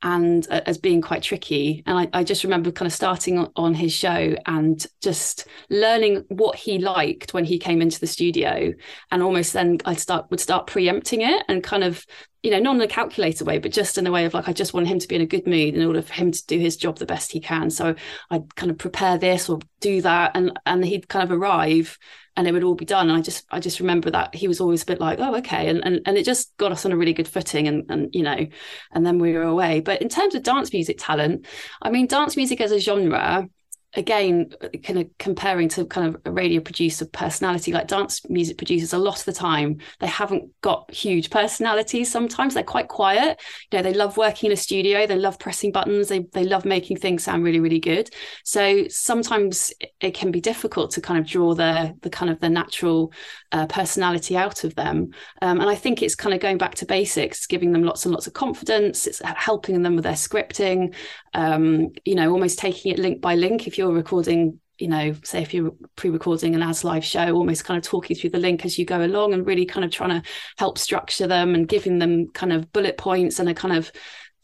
[0.01, 1.83] and uh, as being quite tricky.
[1.85, 6.55] And I, I, just remember kind of starting on, his show and just learning what
[6.55, 8.73] he liked when he came into the studio,
[9.11, 12.05] and almost then I start would start preempting it and kind of
[12.41, 14.53] you know not in a calculator way, but just in a way of like I
[14.53, 16.57] just want him to be in a good mood in order for him to do
[16.57, 17.69] his job the best he can.
[17.69, 17.95] So
[18.29, 21.99] I'd kind of prepare this or do that, and and he'd kind of arrive
[22.37, 23.09] and it would all be done.
[23.09, 25.67] And I just I just remember that he was always a bit like, oh, okay.
[25.69, 28.23] And and, and it just got us on a really good footing and and you
[28.23, 28.47] know,
[28.91, 29.81] and then we were away.
[29.81, 31.45] But in terms of dance music talent,
[31.81, 33.49] I mean, dance music as a genre,
[33.95, 34.51] again
[34.83, 38.97] kind of comparing to kind of a radio producer personality like dance music producers a
[38.97, 42.53] lot of the time they haven't got huge personalities sometimes.
[42.53, 43.41] They're quite quiet.
[43.71, 45.07] You know they love working in a studio.
[45.07, 46.09] They love pressing buttons.
[46.09, 48.09] They, they love making things sound really really good.
[48.43, 52.49] So sometimes it can be difficult to kind of draw the the kind of the
[52.49, 53.13] natural
[53.51, 55.11] uh, personality out of them.
[55.41, 58.13] Um, and i think it's kind of going back to basics giving them lots and
[58.13, 59.07] lots of confidence.
[59.07, 60.93] It's helping them with their scripting
[61.33, 65.43] um, you know almost taking it link by link if you're recording you know, say
[65.43, 68.79] if you're pre-recording an as live show, almost kind of talking through the link as
[68.79, 72.29] you go along and really kind of trying to help structure them and giving them
[72.29, 73.91] kind of bullet points and a kind of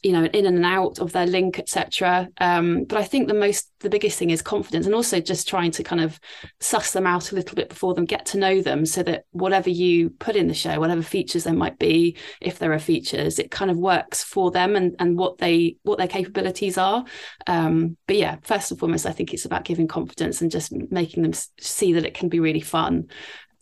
[0.03, 3.71] you know in and out of their link etc um, but i think the most
[3.79, 6.19] the biggest thing is confidence and also just trying to kind of
[6.59, 9.69] suss them out a little bit before them get to know them so that whatever
[9.69, 13.51] you put in the show whatever features there might be if there are features it
[13.51, 17.03] kind of works for them and and what they what their capabilities are.
[17.45, 21.23] Um, but yeah first and foremost i think it's about giving confidence and just making
[21.23, 23.07] them see that it can be really fun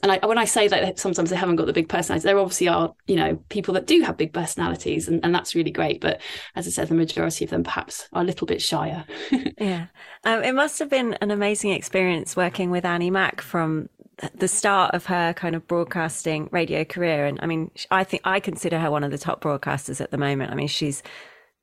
[0.05, 2.67] and I, when I say that sometimes they haven't got the big personalities, there obviously
[2.67, 5.99] are, you know, people that do have big personalities, and, and that's really great.
[5.99, 6.21] But
[6.55, 9.03] as I said, the majority of them perhaps are a little bit shyer.
[9.57, 9.87] yeah,
[10.23, 13.89] um, it must have been an amazing experience working with Annie Mac from
[14.35, 17.25] the start of her kind of broadcasting radio career.
[17.25, 20.19] And I mean, I think I consider her one of the top broadcasters at the
[20.19, 20.51] moment.
[20.51, 21.01] I mean, she's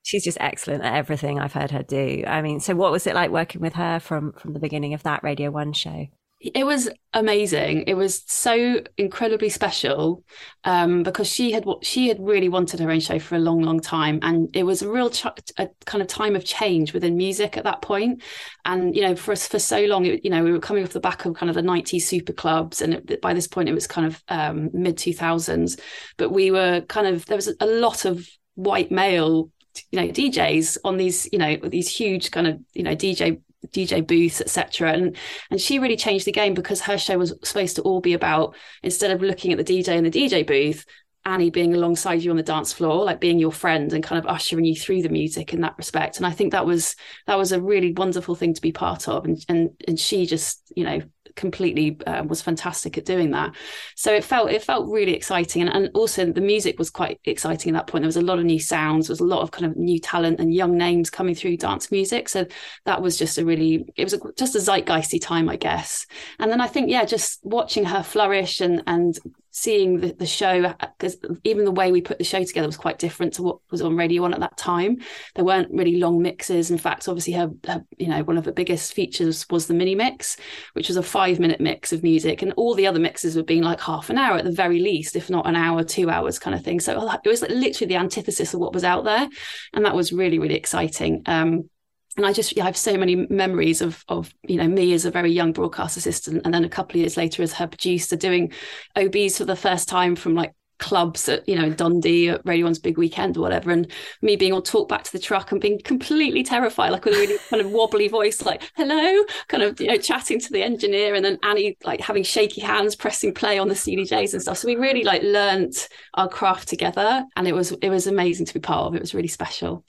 [0.03, 2.25] she's just excellent at everything I've heard her do.
[2.27, 5.05] I mean, so what was it like working with her from from the beginning of
[5.05, 6.09] that Radio One show?
[6.43, 7.85] It was amazing.
[7.87, 10.25] It was so incredibly special
[10.65, 13.79] um, because she had she had really wanted her own show for a long long
[13.81, 15.27] time and it was a real ch-
[15.59, 18.23] a kind of time of change within music at that point.
[18.65, 20.91] And you know for us for so long it, you know we were coming off
[20.91, 23.75] the back of kind of the 90s super clubs and it, by this point it
[23.75, 25.79] was kind of um, mid 2000s
[26.17, 29.49] but we were kind of there was a lot of white male
[29.91, 34.07] you know DJs on these you know these huge kind of you know DJ DJ
[34.07, 34.93] booths, etc.
[34.93, 35.17] And
[35.51, 38.55] and she really changed the game because her show was supposed to all be about
[38.83, 40.85] instead of looking at the DJ in the DJ booth,
[41.25, 44.27] Annie being alongside you on the dance floor, like being your friend and kind of
[44.27, 46.17] ushering you through the music in that respect.
[46.17, 46.97] And I think that was
[47.27, 49.25] that was a really wonderful thing to be part of.
[49.25, 51.01] And and and she just, you know,
[51.37, 53.55] completely uh, was fantastic at doing that.
[53.97, 57.75] So it felt it felt really exciting, and, and also the music was quite exciting
[57.75, 58.03] at that point.
[58.03, 59.99] There was a lot of new sounds, there was a lot of kind of new
[59.99, 62.29] talent and young names coming through dance music.
[62.29, 62.47] So
[62.85, 66.07] that was just a really it was a, just a zeitgeisty time, I guess.
[66.39, 69.19] And then I think yeah, just watching her flourish and and
[69.53, 72.99] seeing the, the show because even the way we put the show together was quite
[72.99, 74.97] different to what was on radio one at that time.
[75.35, 76.71] There weren't really long mixes.
[76.71, 79.95] In fact obviously her, her you know one of the biggest features was the mini
[79.95, 80.39] mix
[80.73, 82.41] which was a five minute mix of music.
[82.41, 85.17] And all the other mixes were being like half an hour at the very least
[85.17, 86.81] if not an hour two hours kind of thing.
[86.81, 89.29] So it was like literally the antithesis of what was out there.
[89.75, 91.23] And that was really really exciting.
[91.27, 91.69] Um,
[92.17, 95.05] and I just yeah, I have so many memories of of you know me as
[95.05, 98.17] a very young broadcast assistant, and then a couple of years later as her producer
[98.17, 98.53] doing
[98.97, 102.81] OBs for the first time from like clubs at you know Dundee at Radio One's
[102.81, 105.81] Big Weekend or whatever, and me being on talk back to the truck and being
[105.85, 109.87] completely terrified, like with a really kind of wobbly voice, like hello, kind of you
[109.87, 113.69] know chatting to the engineer, and then Annie like having shaky hands pressing play on
[113.69, 114.59] the CDJs and stuff.
[114.59, 118.55] So we really like learnt our craft together, and it was it was amazing to
[118.55, 118.95] be part of.
[118.97, 119.85] It was really special.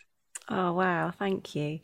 [0.50, 1.12] Oh, wow.
[1.12, 1.80] Thank you.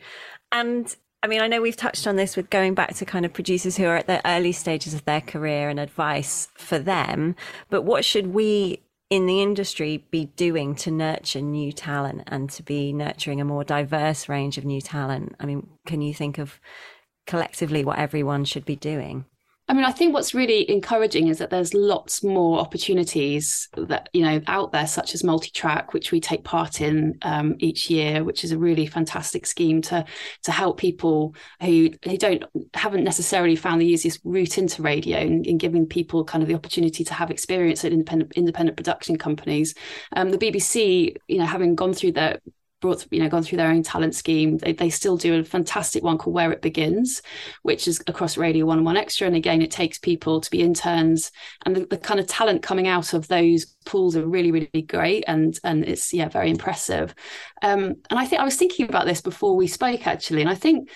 [0.51, 3.33] And I mean, I know we've touched on this with going back to kind of
[3.33, 7.35] producers who are at the early stages of their career and advice for them.
[7.69, 12.63] But what should we in the industry be doing to nurture new talent and to
[12.63, 15.35] be nurturing a more diverse range of new talent?
[15.39, 16.59] I mean, can you think of
[17.27, 19.25] collectively what everyone should be doing?
[19.69, 24.23] I mean, I think what's really encouraging is that there's lots more opportunities that you
[24.23, 28.43] know out there, such as multi-track, which we take part in um, each year, which
[28.43, 30.03] is a really fantastic scheme to
[30.41, 35.59] to help people who who don't haven't necessarily found the easiest route into radio, and,
[35.59, 39.75] giving people kind of the opportunity to have experience at independent independent production companies.
[40.15, 42.39] Um, the BBC, you know, having gone through their
[42.79, 44.57] brought you know gone through their own talent scheme.
[44.57, 47.21] They, they still do a fantastic one called where it begins
[47.63, 49.27] which is across radio one and one extra.
[49.27, 51.31] And again it takes people to be interns
[51.65, 55.23] and the, the kind of talent coming out of those pools are really really great.
[55.27, 57.13] And and it's yeah very impressive.
[57.61, 60.41] Um, and i think i was thinking about this before we spoke actually.
[60.41, 60.89] And i think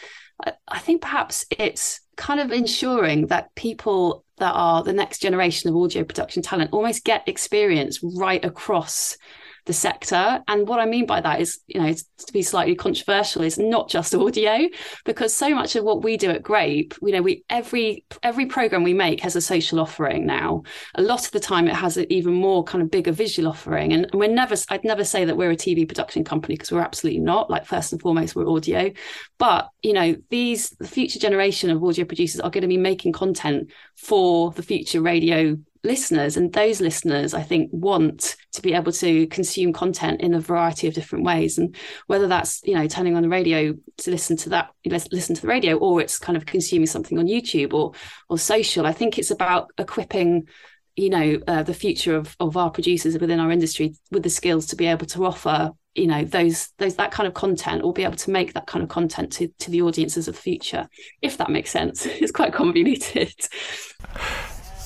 [0.68, 5.76] i think perhaps it's kind of ensuring that people that are the next generation of
[5.76, 9.18] audio production talent almost get experience right across
[9.66, 10.44] the sector.
[10.48, 13.90] And what I mean by that is, you know, to be slightly controversial, is not
[13.90, 14.68] just audio,
[15.06, 18.84] because so much of what we do at Grape, you know, we every every program
[18.84, 20.64] we make has a social offering now.
[20.96, 23.94] A lot of the time, it has an even more kind of bigger visual offering,
[23.94, 24.56] and we're never.
[24.70, 27.50] I'd never say that we're a TV production company because we're absolutely not.
[27.50, 28.92] Like first and foremost, we're audio,
[29.38, 33.14] but you know, these the future generation of audio producers are going to be making
[33.14, 38.92] content for the future radio listeners and those listeners i think want to be able
[38.92, 41.58] to consume content in a variety of different ways.
[41.58, 41.76] And
[42.08, 45.48] whether that's you know turning on the radio to listen to that listen to the
[45.48, 47.94] radio or it's kind of consuming something on youtube or
[48.30, 50.48] or social i think it's about equipping
[50.96, 54.68] you know uh, the future of, of our producers within our industry with the skills
[54.68, 58.04] to be able to offer you know those those that kind of content or be
[58.04, 60.88] able to make that kind of content to to the audiences of the future
[61.22, 62.06] if that makes sense.
[62.22, 63.34] It's quite convoluted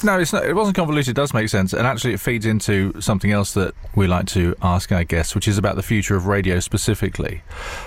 [0.03, 1.11] no, it's not, it wasn't convoluted.
[1.11, 4.55] It does make sense, and actually, it feeds into something else that we like to
[4.61, 7.41] ask our guests, which is about the future of radio specifically.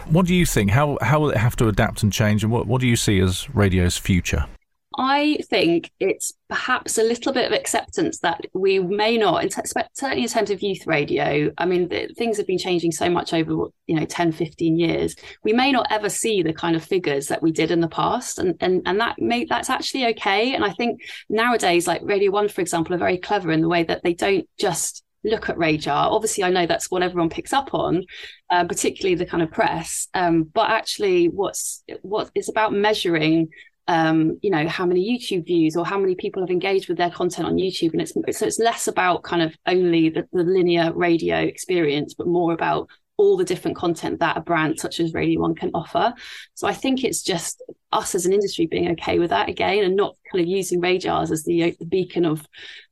[0.06, 0.70] What do you think?
[0.70, 3.20] How how will it have to adapt and change, and what what do you see
[3.20, 4.46] as radio's future?
[4.98, 9.44] I think it's perhaps a little bit of acceptance that we may not,
[9.94, 11.52] certainly in terms of youth radio.
[11.58, 15.14] I mean, the, things have been changing so much over, you know, 10, 15 years.
[15.44, 18.40] We may not ever see the kind of figures that we did in the past.
[18.40, 20.54] And, and, and that may, that's actually okay.
[20.54, 23.84] And I think nowadays, like Radio One, for example, are very clever in the way
[23.84, 26.10] that they don't just look at RAJAR.
[26.10, 28.04] Obviously, I know that's what everyone picks up on,
[28.50, 30.08] uh, particularly the kind of press.
[30.14, 33.50] Um, but actually, what's what is about measuring
[33.90, 37.10] um, you know, how many YouTube views or how many people have engaged with their
[37.10, 37.92] content on YouTube.
[37.92, 42.28] And it's so it's less about kind of only the, the linear radio experience, but
[42.28, 46.14] more about all the different content that a brand such as Radio One can offer.
[46.54, 49.96] So I think it's just us as an industry being okay with that again and
[49.96, 52.46] not kind of using RAJARs as the, the beacon of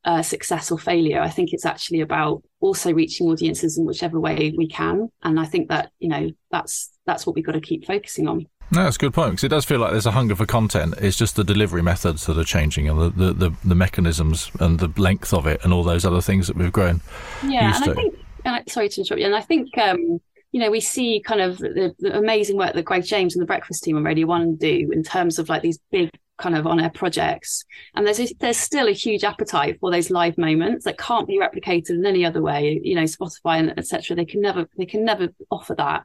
[0.05, 1.21] uh, success or failure.
[1.21, 5.11] I think it's actually about also reaching audiences in whichever way we can.
[5.23, 8.47] And I think that, you know, that's that's what we've got to keep focusing on.
[8.71, 10.95] No, that's a good point because it does feel like there's a hunger for content.
[10.99, 14.79] It's just the delivery methods that are changing and the, the, the, the mechanisms and
[14.79, 17.01] the length of it and all those other things that we've grown
[17.45, 17.91] yeah, used and to.
[17.93, 20.21] I think, and I, sorry to interrupt you, and I think, um,
[20.53, 23.47] you know, we see kind of the, the amazing work that Greg James and the
[23.47, 26.79] Breakfast team on Radio One do in terms of like these big kind of on
[26.79, 27.65] air projects.
[27.95, 31.39] And there's a, there's still a huge appetite for those live moments that can't be
[31.39, 32.81] replicated in any other way.
[32.83, 34.17] You know, Spotify and etc.
[34.17, 36.05] They can never they can never offer that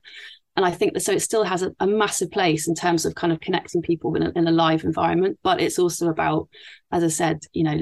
[0.56, 3.16] and I think that so it still has a, a, massive place in terms of
[3.16, 6.48] kind of connecting people in a, in a, live environment, but it's also about,
[6.92, 7.80] as I said, you know,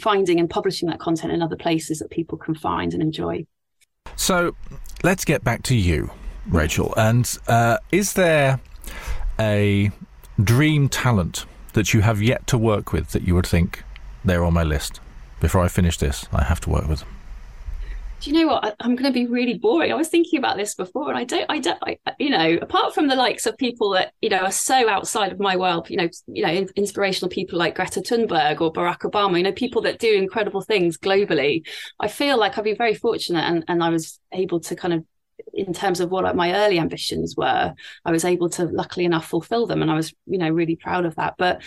[0.00, 3.46] finding and publishing that content in other places that people can find and enjoy.
[4.16, 4.54] So
[5.02, 6.10] let's get back to you,
[6.46, 6.94] Rachel.
[6.96, 8.60] And uh, is there
[9.40, 9.90] a
[10.42, 13.82] dream talent that you have yet to work with that you would think
[14.24, 15.00] they're on my list?
[15.40, 17.21] Before I finish this, I have to work with them
[18.22, 18.76] do you know what?
[18.80, 19.90] I, am going to be really boring.
[19.90, 22.94] I was thinking about this before, and I don't, I don't, I, you know, apart
[22.94, 25.96] from the likes of people that you know are so outside of my world, you
[25.96, 29.98] know, you know, inspirational people like Greta Thunberg or Barack Obama, you know, people that
[29.98, 31.66] do incredible things globally.
[31.98, 35.04] I feel like I've been very fortunate, and and I was able to kind of
[35.52, 39.66] in terms of what my early ambitions were, I was able to luckily enough fulfill
[39.66, 41.34] them, and I was, you know, really proud of that.
[41.38, 41.62] But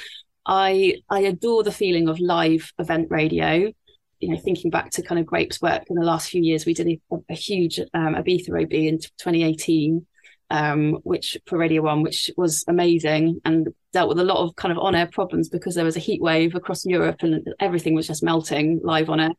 [0.46, 3.74] I I adore the feeling of live event radio
[4.20, 6.74] you know, thinking back to kind of Grape's work in the last few years, we
[6.74, 7.00] did a,
[7.30, 10.06] a huge um, Ibiza OB in 2018,
[10.50, 14.72] um, which for Radio One, which was amazing and dealt with a lot of kind
[14.72, 18.24] of on-air problems because there was a heat wave across Europe and everything was just
[18.24, 19.32] melting live on air.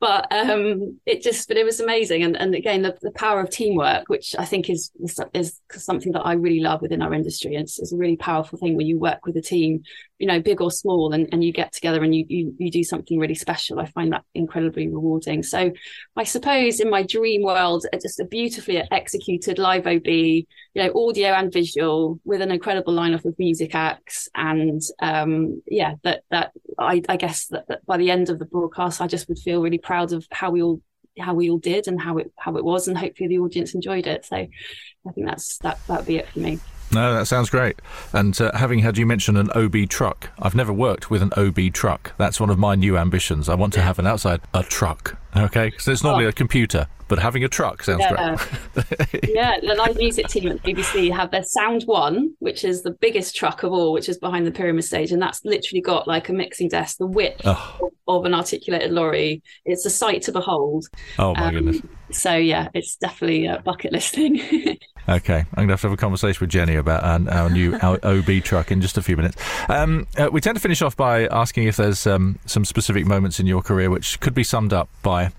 [0.00, 2.22] But um, it just but it was amazing.
[2.24, 4.90] And and again the, the power of teamwork which i think is
[5.32, 7.54] is something that i really love within our industry.
[7.54, 9.82] It's, it's a really powerful thing when you work with a team
[10.24, 12.82] you know big or small and, and you get together and you, you you do
[12.82, 13.78] something really special.
[13.78, 15.42] I find that incredibly rewarding.
[15.42, 15.70] So
[16.16, 21.28] i suppose in my dream world just a beautifully executed live ob you know audio
[21.28, 27.02] and visual with an incredible lineup of music acts and um, yeah that that I,
[27.06, 29.78] I guess that, that, by the end of the broadcast I just would feel really
[29.90, 30.80] proud of how we all
[31.18, 34.06] how we all did and how it how it was and hopefully the audience enjoyed
[34.06, 34.24] it.
[34.24, 36.58] So I think that's that that'd be it for me.
[36.94, 37.80] No, that sounds great.
[38.12, 41.72] And uh, having had you mention an OB truck, I've never worked with an OB
[41.72, 42.12] truck.
[42.16, 43.48] That's one of my new ambitions.
[43.48, 45.16] I want to have an outside a truck.
[45.36, 46.28] Okay, so it's normally oh.
[46.28, 48.36] a computer, but having a truck sounds yeah.
[48.72, 49.28] great.
[49.34, 52.92] yeah, the live music team at the BBC have their Sound One, which is the
[52.92, 56.28] biggest truck of all, which is behind the pyramid stage, and that's literally got like
[56.28, 57.90] a mixing desk, the width oh.
[58.06, 59.42] of, an articulated lorry.
[59.64, 60.86] It's a sight to behold.
[61.18, 61.82] Oh my um, goodness!
[62.14, 64.78] So yeah, it's definitely a bucket list thing.
[65.06, 67.74] Okay, I'm going to have to have a conversation with Jenny about our, our new
[67.82, 69.36] our OB truck in just a few minutes.
[69.68, 73.38] Um, uh, we tend to finish off by asking if there's um, some specific moments
[73.38, 75.30] in your career which could be summed up by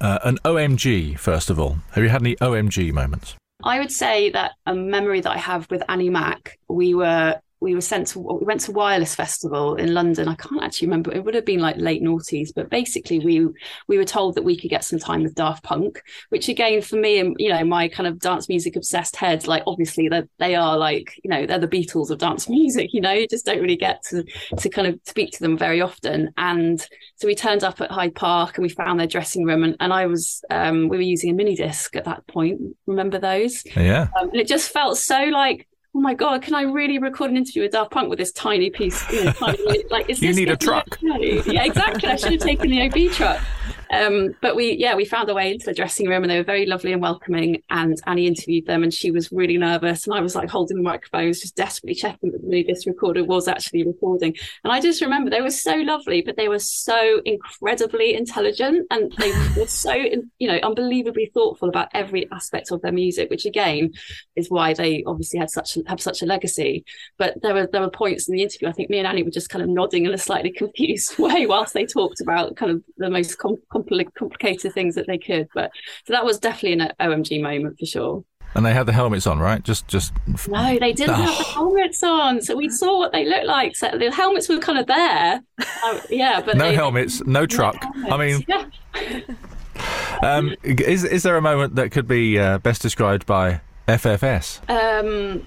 [0.00, 1.78] Uh, an OMG, first of all.
[1.94, 3.34] Have you had any OMG moments?
[3.64, 7.74] I would say that a memory that I have with Annie Mac, we were we
[7.74, 10.28] were sent to we went to Wireless Festival in London.
[10.28, 11.12] I can't actually remember.
[11.12, 13.46] It would have been like late noughties, but basically we
[13.88, 16.96] we were told that we could get some time with Daft Punk, which again for
[16.96, 20.54] me and you know my kind of dance music obsessed head, like obviously that they
[20.54, 22.90] are like you know they're the Beatles of dance music.
[22.92, 24.24] You know, you just don't really get to
[24.56, 26.30] to kind of speak to them very often.
[26.36, 26.80] And
[27.16, 29.92] so we turned up at Hyde Park and we found their dressing room, and, and
[29.92, 32.60] I was um, we were using a mini disc at that point.
[32.86, 33.64] Remember those?
[33.76, 34.08] Yeah.
[34.18, 35.67] Um, and it just felt so like
[35.98, 38.70] oh my god, can I really record an interview with Daft Punk with this tiny
[38.70, 39.10] piece?
[39.10, 40.86] You know, tiny, like, is You this need a truck.
[41.02, 41.42] okay?
[41.44, 42.08] Yeah, exactly.
[42.08, 43.40] I should have taken the OB truck.
[43.90, 46.44] Um, but we, yeah, we found our way into the dressing room, and they were
[46.44, 47.62] very lovely and welcoming.
[47.70, 50.82] And Annie interviewed them, and she was really nervous, and I was like holding the
[50.82, 54.34] microphones, just desperately checking that the this recorder was actually recording.
[54.64, 59.12] And I just remember they were so lovely, but they were so incredibly intelligent, and
[59.18, 63.92] they were so, you know, unbelievably thoughtful about every aspect of their music, which again
[64.36, 66.84] is why they obviously had such have such a legacy.
[67.16, 68.68] But there were there were points in the interview.
[68.68, 71.46] I think me and Annie were just kind of nodding in a slightly confused way
[71.46, 75.48] whilst they talked about kind of the most com- compli- complicated things that they could.
[75.54, 75.70] But
[76.06, 78.24] so that was definitely an OMG moment for sure.
[78.54, 79.62] And they had the helmets on, right?
[79.62, 80.12] Just, just.
[80.48, 81.52] No, they didn't have the Oh.
[81.52, 83.76] helmets on, so we saw what they looked like.
[83.76, 85.42] So the helmets were kind of there,
[85.84, 87.76] uh, yeah, but no they, helmets, no truck.
[88.10, 89.20] I mean, yeah.
[90.22, 94.60] um, is is there a moment that could be uh, best described by FFS?
[94.70, 95.46] Um,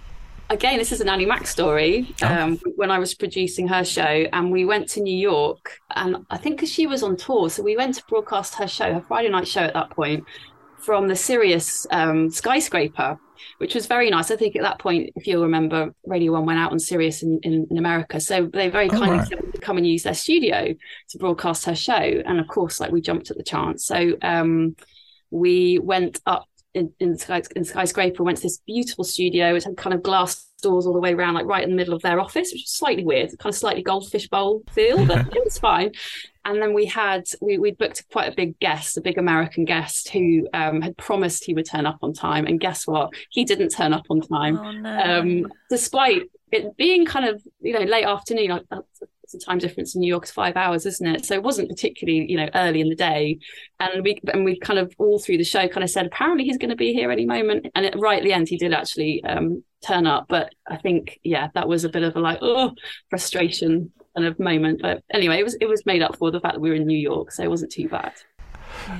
[0.52, 2.14] again, this is an Annie Mac story.
[2.22, 6.38] Um, When I was producing her show, and we went to New York, and I
[6.38, 9.30] think because she was on tour, so we went to broadcast her show, her Friday
[9.30, 10.24] night show at that point,
[10.84, 13.18] from the Sirius um, skyscraper,
[13.60, 14.30] which was very nice.
[14.32, 17.40] I think at that point, if you'll remember, Radio One went out on Sirius in,
[17.44, 19.28] in, in America, so they very Oh, kindly right.
[19.28, 20.74] said we come and use their studio
[21.10, 23.86] to broadcast her show, and of course, like we jumped at the chance.
[23.86, 24.76] So um,
[25.30, 29.56] we went up in, in, sky, in skyscraper, went to this beautiful studio.
[29.56, 31.94] It had kind of glass doors all the way around, like right in the middle
[31.94, 35.44] of their office, which was slightly weird, kind of slightly goldfish bowl feel, but it
[35.44, 35.92] was fine.
[36.46, 40.10] And then we had we we booked quite a big guest, a big American guest
[40.10, 43.12] who um, had promised he would turn up on time, and guess what?
[43.30, 45.00] He didn't turn up on time, Oh, no.
[45.00, 48.50] um, despite it being kind of you know late afternoon.
[48.50, 48.64] Like
[49.34, 51.26] a time difference in New York is five hours, isn't it?
[51.26, 53.40] So it wasn't particularly you know early in the day,
[53.80, 56.58] and we and we kind of all through the show kind of said apparently he's
[56.58, 59.24] going to be here any moment, and it, right at the end he did actually
[59.24, 62.74] um, turn up, but I think yeah that was a bit of a like oh
[63.10, 66.56] frustration kind of moment, but anyway it was it was made up for the fact
[66.56, 68.14] that we were in New York, so it wasn't too bad.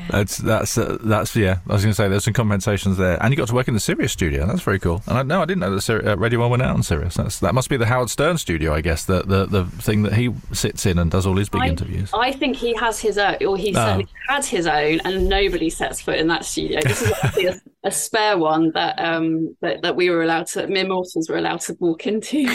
[0.10, 1.60] That's that's uh, that's yeah.
[1.70, 3.74] I was going to say there's some compensations there, and you got to work in
[3.74, 4.46] the Sirius studio.
[4.46, 5.02] That's very cool.
[5.08, 7.16] And I no, I didn't know that Siri- uh, Radio One went out on Sirius.
[7.16, 9.06] That's that must be the Howard Stern studio, I guess.
[9.06, 12.12] The the the thing that he sits in and does all his big I, interviews.
[12.14, 13.80] I think he has his own, or he Oh.
[13.80, 16.80] certainly had his own, and nobody sets foot in that studio.
[16.84, 20.68] This is actually a, a spare one that um that, that we were allowed to,
[20.68, 22.46] mere mortals were allowed to walk into.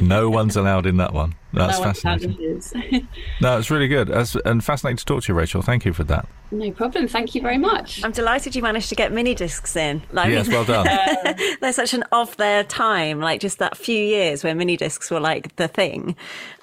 [0.00, 1.34] no one's allowed in that one.
[1.52, 2.36] That's No fascinating.
[2.40, 3.08] in.
[3.40, 4.08] No, it's really good.
[4.08, 5.62] That's, and fascinating to talk to you, Rachel.
[5.62, 6.26] Thank you for that.
[6.50, 7.08] no problem.
[7.08, 8.02] Thank you very much.
[8.04, 10.02] I'm delighted you managed to get mini discs in.
[10.12, 10.86] Like, Yes, well done.
[11.60, 15.20] they're such an of their time, like just that few years where mini discs were
[15.20, 16.16] like the thing.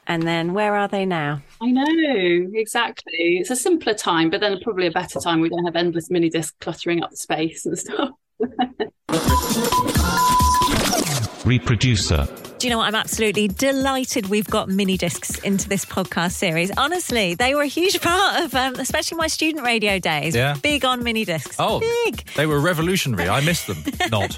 [0.08, 1.42] And then where are they now?
[1.62, 3.38] I know exactly.
[3.40, 5.40] It's a simpler time, but then probably a better time.
[5.40, 8.10] We don't have endless mini disc cluttering up the space and stuff.
[11.46, 12.28] Re: Producer.
[12.60, 12.88] Do you know what?
[12.88, 16.70] I'm absolutely delighted we've got mini discs into this podcast series.
[16.76, 20.36] Honestly, they were a huge part of, um, especially my student radio days.
[20.36, 20.58] Yeah.
[20.62, 21.56] Big on mini discs.
[21.58, 22.26] Oh, Big.
[22.36, 23.30] they were revolutionary.
[23.30, 23.82] I missed them.
[24.12, 24.38] Not.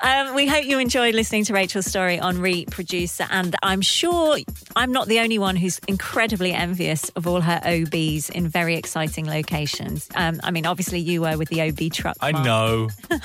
[0.00, 4.38] Um, we hope you enjoyed listening to Rachel's story on Re: Producer, and I'm sure
[4.76, 9.26] I'm not the only one who's incredibly envious of all her OBs in very exciting
[9.26, 10.08] locations.
[10.14, 12.16] Um, I mean, obviously you were with the OB truck.
[12.20, 12.44] I Mark.
[12.44, 12.88] know.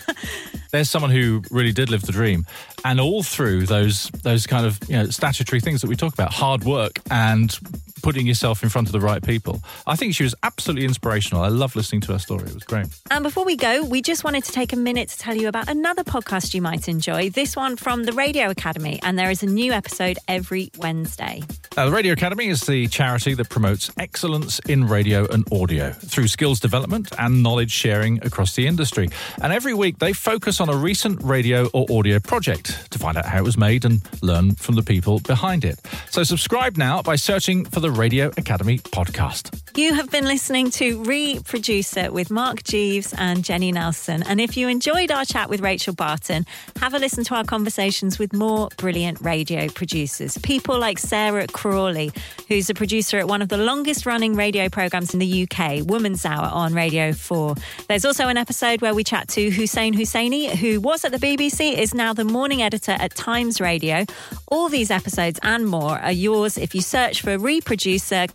[0.71, 2.45] There's someone who really did live the dream,
[2.85, 6.33] and all through those those kind of you know statutory things that we talk about,
[6.33, 7.57] hard work and
[8.01, 9.61] putting yourself in front of the right people.
[9.85, 11.43] I think she was absolutely inspirational.
[11.43, 12.47] I love listening to her story.
[12.47, 12.87] It was great.
[13.11, 15.69] And before we go, we just wanted to take a minute to tell you about
[15.69, 17.29] another podcast you might enjoy.
[17.29, 21.43] This one from the Radio Academy, and there is a new episode every Wednesday.
[21.77, 26.27] Now, the Radio Academy is the charity that promotes excellence in radio and audio through
[26.27, 29.09] skills development and knowledge sharing across the industry.
[29.41, 33.25] And every week they focus on a recent radio or audio project to find out
[33.25, 35.79] how it was made and learn from the people behind it.
[36.09, 39.55] So subscribe now by searching for the Radio Academy podcast.
[39.77, 44.23] You have been listening to Re: Producer with Mark Jeeves and Jenny Nelson.
[44.23, 46.45] And if you enjoyed our chat with Rachel Barton,
[46.81, 50.37] have a listen to our conversations with more brilliant radio producers.
[50.39, 52.11] People like Sarah Crawley,
[52.47, 56.25] who's a producer at one of the longest running radio programs in the UK, Woman's
[56.25, 57.55] Hour on Radio 4.
[57.87, 61.77] There's also an episode where we chat to Hussein Husseini, who was at the BBC,
[61.77, 64.05] is now the morning editor at Times Radio.
[64.47, 67.78] All these episodes and more are yours if you search for Re: Producer,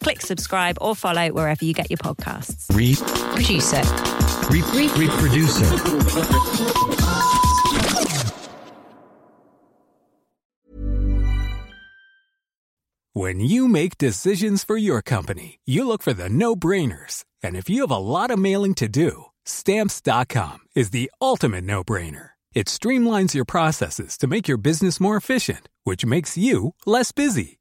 [0.01, 2.75] click subscribe, or follow wherever you get your podcasts.
[2.75, 2.95] Re:
[3.35, 3.83] Producer.
[4.51, 4.63] Re-
[4.97, 6.75] reproducer.
[13.17, 17.25] When you make decisions for your company, you look for the no brainers.
[17.45, 21.85] And if you have a lot of mailing to do, stamps.com is the ultimate no
[21.85, 22.31] brainer.
[22.55, 27.61] It streamlines your processes to make your business more efficient, which makes you less busy.